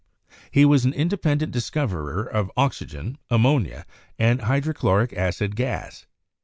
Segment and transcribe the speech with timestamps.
[0.49, 3.85] He was an in dependent discoverer of oxygen, ammonia
[4.17, 6.07] and hydro chloric acid gas.